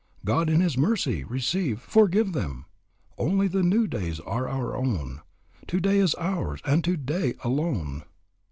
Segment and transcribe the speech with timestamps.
[0.25, 2.65] God in His mercy receive, forgive them!
[3.19, 5.21] Only the new days are our own.
[5.67, 8.05] Today is ours, and today alone.